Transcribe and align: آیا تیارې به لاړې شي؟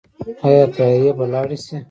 آیا 0.47 0.65
تیارې 0.75 1.11
به 1.17 1.25
لاړې 1.33 1.57
شي؟ 1.65 1.77